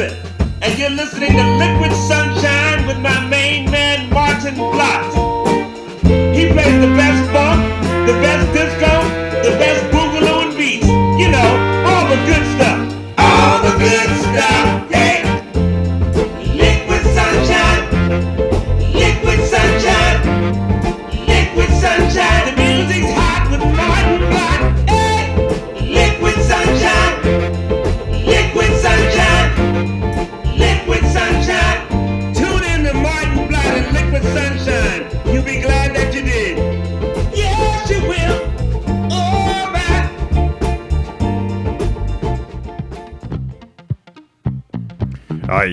[0.00, 5.17] And you're listening to Liquid Sunshine with my main man, Maarten Vlot.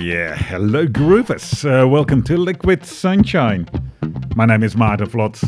[0.05, 1.65] Yeah, hello groovers.
[1.65, 3.67] Uh, welcome to Liquid Sunshine.
[4.35, 5.41] My name is Maarten Vlot.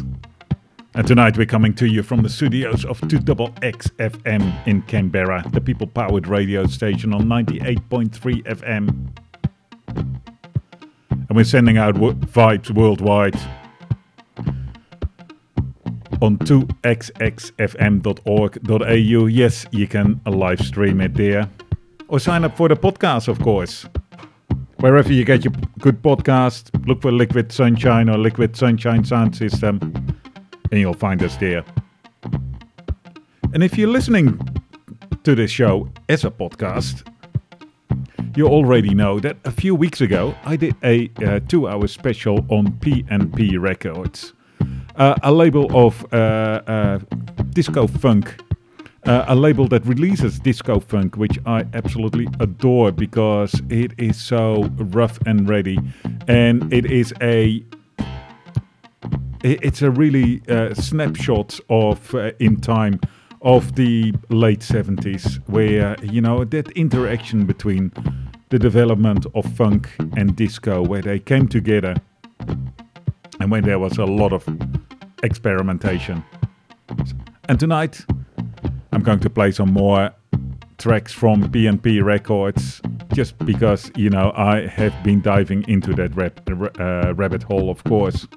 [0.95, 6.27] And tonight we're coming to you from the studios of 2XXFM in Canberra, the people-powered
[6.27, 9.09] radio station on 98.3 FM.
[11.11, 13.39] And we're sending out wo- vibes worldwide
[16.19, 19.25] on 2xxfm.org.au.
[19.27, 21.47] Yes, you can live stream it there.
[22.07, 23.85] Or sign up for the podcast, of course.
[24.79, 29.79] Wherever you get your good podcast, look for Liquid Sunshine or Liquid Sunshine Sound System,
[30.71, 31.63] and you'll find us there.
[33.53, 34.39] And if you're listening
[35.23, 37.11] to this show as a podcast,
[38.35, 42.77] you already know that a few weeks ago I did a uh, two-hour special on
[42.77, 44.33] P&P Records,
[44.95, 46.99] uh, a label of uh, uh,
[47.49, 48.37] disco funk
[49.07, 54.69] uh, a label that releases disco funk, which I absolutely adore because it is so
[54.77, 55.79] rough and ready,
[56.27, 57.63] and it is a
[59.43, 62.99] it's a really uh, snapshot of uh, in time
[63.43, 67.91] of the late 70s where you know that interaction between
[68.49, 71.95] the development of funk and disco where they came together
[73.39, 74.43] and when there was a lot of
[75.23, 76.23] experimentation.
[77.47, 78.05] And tonight
[78.97, 80.09] I'm going to play some more
[80.79, 82.81] tracks from P&P Records,
[83.13, 86.41] just because you know I have been diving into that rap,
[86.79, 88.27] uh, rabbit hole, of course.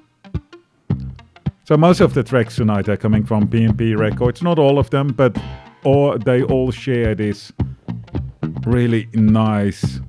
[1.63, 5.07] So most of the tracks tonight are coming from P&P Records, not all of them,
[5.07, 5.35] but
[5.83, 7.51] or they all share this
[8.63, 9.99] really nice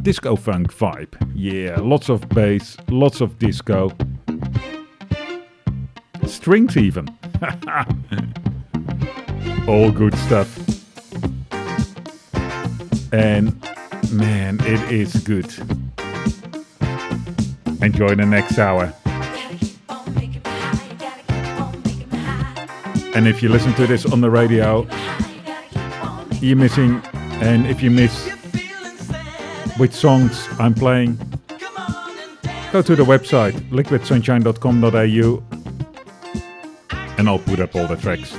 [0.00, 1.12] disco funk vibe.
[1.34, 3.92] Yeah, lots of bass, lots of disco,
[6.32, 7.08] strings even.
[9.68, 10.58] All good stuff.
[13.12, 13.54] And
[14.10, 15.46] man, it is good.
[17.82, 18.92] Enjoy the next hour.
[23.14, 24.86] And if you listen to this on the radio,
[26.40, 27.02] you're missing.
[27.42, 28.30] And if you miss
[29.76, 31.18] which songs I'm playing,
[32.72, 35.51] go to the website liquidsunshine.com.au
[37.22, 38.36] and I'll put up all the tracks.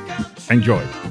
[0.50, 1.03] Enjoy.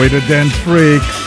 [0.00, 1.19] Way the dance freaks.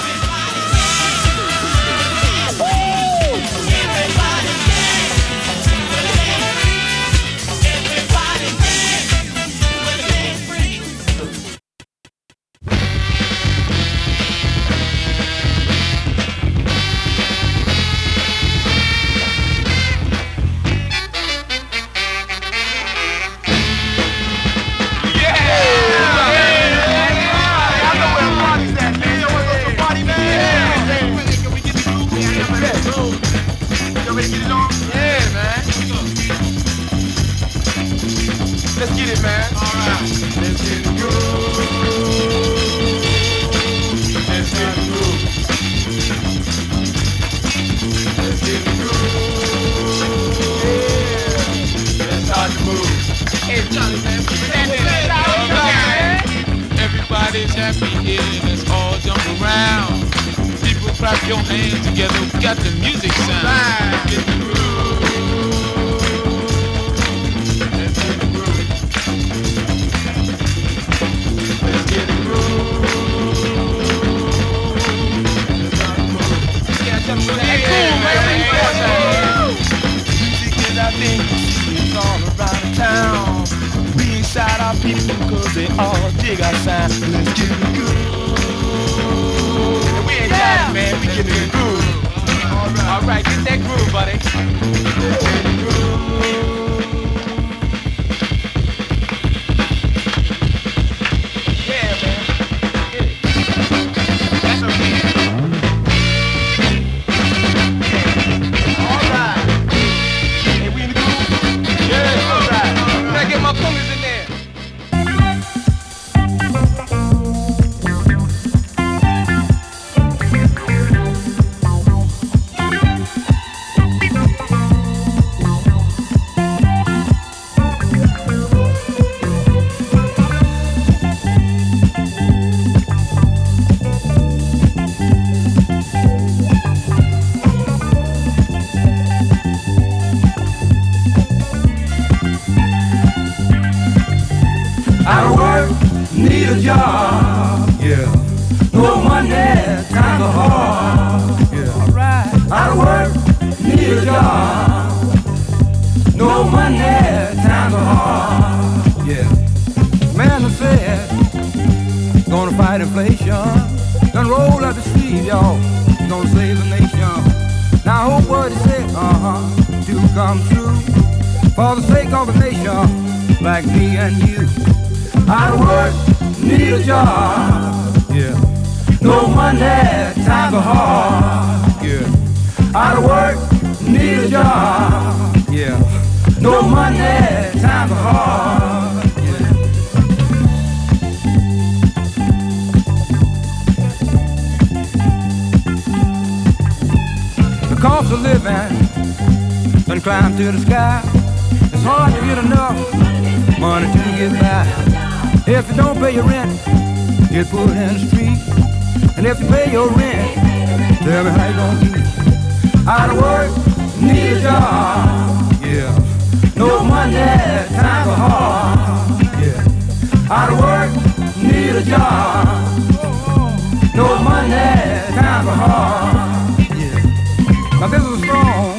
[227.80, 228.74] Now this is a strong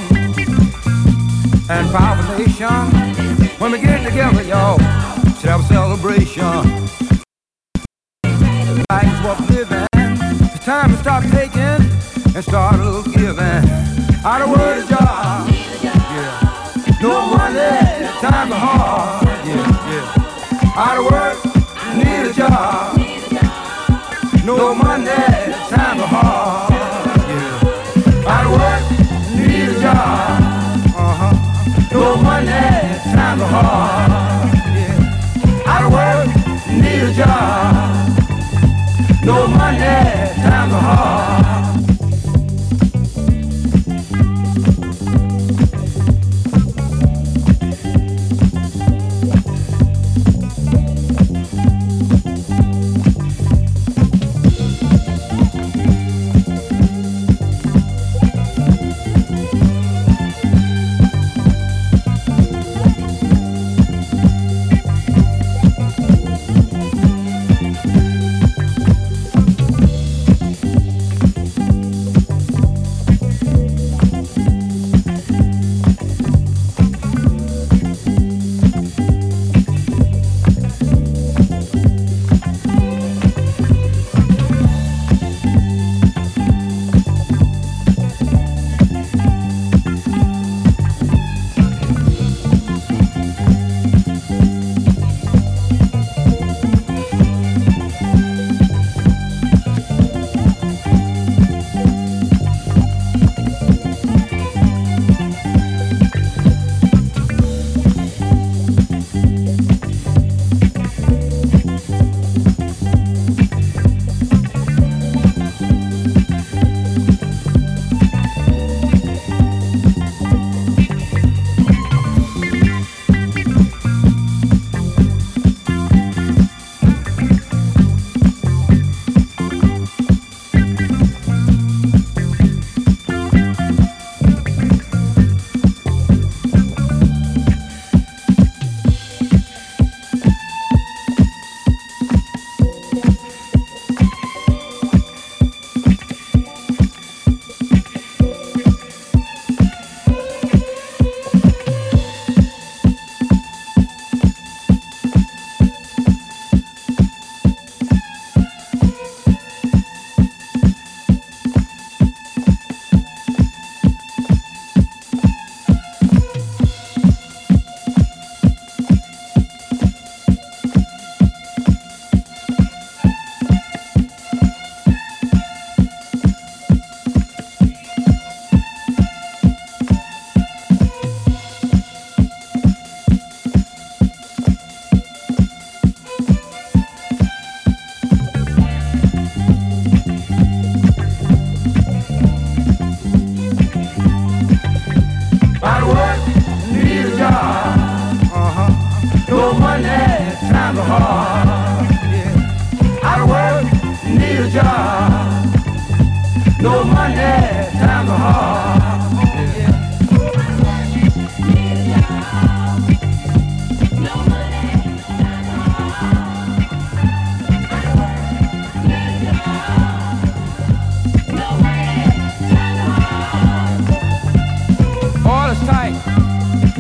[1.71, 2.69] and powerful nation.
[3.59, 4.79] When we get together, y'all,
[5.39, 6.85] should have a celebration.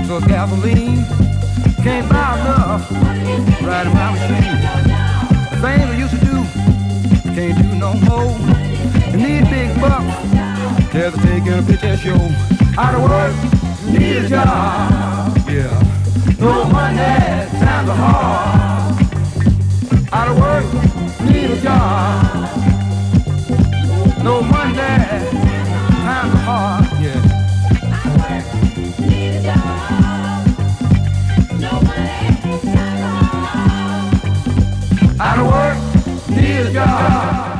[0.04, 1.04] Nickel gasoline.
[1.82, 2.90] Can't buy enough
[3.62, 4.60] riding my machine.
[5.50, 6.36] The things I used to do,
[7.34, 8.36] can't do no more.
[9.06, 12.20] I need big bucks, just taking a picture show.
[12.76, 13.34] Out of work,
[13.90, 15.82] need a job, yeah.
[16.38, 18.94] No money, times are hard.
[20.12, 20.64] Out of work,
[21.24, 22.48] need a job.
[24.22, 24.76] No money,
[26.04, 26.83] times are hard,
[35.20, 35.78] Of work,
[36.66, 37.53] a job.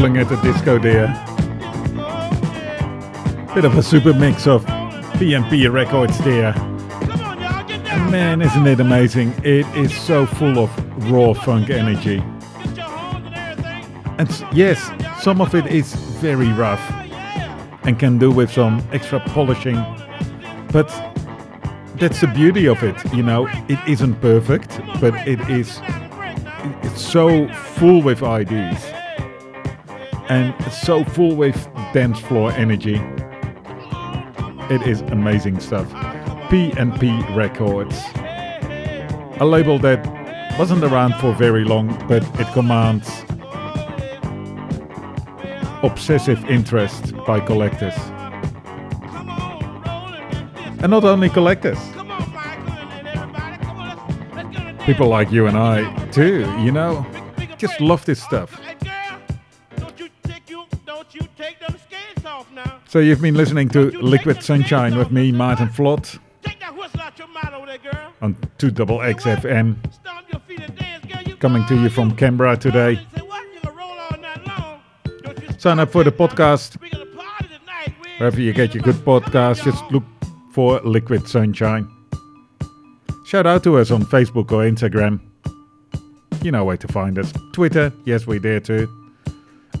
[0.00, 1.08] Rolling at the disco there.
[3.54, 4.64] Bit of a super mix of
[5.18, 6.54] P&P records there.
[8.08, 9.34] Man, isn't it amazing?
[9.44, 12.22] It is so full of raw funk energy.
[14.16, 14.90] And yes,
[15.22, 15.92] some of it is
[16.22, 16.80] very rough
[17.84, 19.76] and can do with some extra polishing.
[20.72, 20.88] But
[21.96, 23.48] that's the beauty of it, you know.
[23.68, 25.78] It isn't perfect, but it is
[26.84, 28.89] it's so full with ideas
[30.30, 31.56] and so full with
[31.92, 33.02] dance floor energy.
[34.72, 35.88] It is amazing stuff.
[36.48, 38.00] P&P Records.
[39.40, 40.00] A label that
[40.56, 43.24] wasn't around for very long, but it commands
[45.82, 47.96] obsessive interest by collectors.
[50.78, 51.78] And not only collectors,
[54.86, 57.04] people like you and I too, you know,
[57.58, 58.60] just love this stuff.
[62.90, 67.16] So you've been listening to Liquid Sunshine with me, Maarten Vlot, Take that whistle out
[67.16, 68.12] your mouth over there, girl.
[68.20, 71.22] on 2XXFM, Stomp your feet and dance, girl.
[71.22, 72.16] You coming to you from.
[72.16, 72.96] Canberra today.
[73.14, 73.44] Say what?
[73.54, 74.80] You gonna roll all night long.
[75.22, 76.80] Don't you Sign up for the podcast.
[76.80, 77.94] We gonna party tonight.
[78.02, 80.02] We ain't Wherever you get your good podcasts, just look
[80.52, 81.88] for Liquid Sunshine.
[83.24, 85.20] Shout out to us on Facebook or Instagram.
[86.42, 87.32] You know where to find us.
[87.52, 88.88] Twitter, yes, we're there too.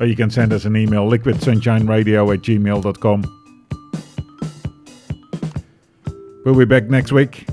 [0.00, 3.36] Or you can send us an email, liquidsunshineradio at gmail.com.
[6.44, 7.46] We'll be back next week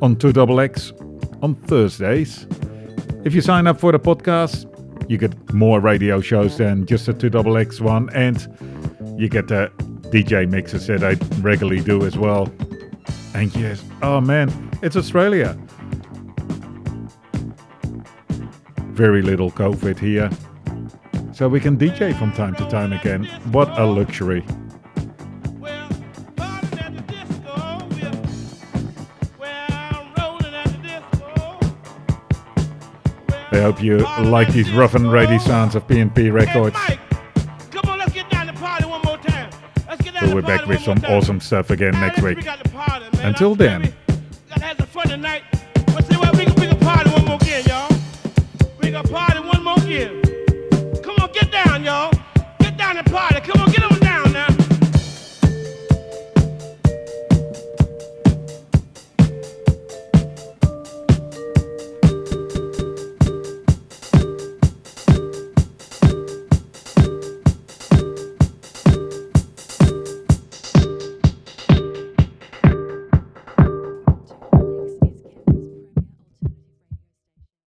[0.00, 2.46] on 2XX on Thursdays.
[3.24, 4.72] If you sign up for the podcast,
[5.10, 8.46] you get more radio shows than just the 2XX one, and
[9.20, 9.70] you get the
[10.10, 12.48] DJ mixes that I regularly do as well.
[13.34, 15.58] And yes, oh man, it's Australia.
[18.96, 20.30] Very little COVID here.
[21.34, 23.26] So we can DJ from time to time again.
[23.52, 24.42] What a luxury.
[33.52, 36.78] I hope you like these rough and ready sounds of P&P Records.
[40.22, 42.38] We'll be back with some awesome stuff again next week.
[43.22, 43.92] Until then.
[48.96, 50.22] We party one more again.
[51.02, 52.10] Come on, get down, y'all.
[52.60, 53.40] Get down and party.
[53.40, 53.65] Come on,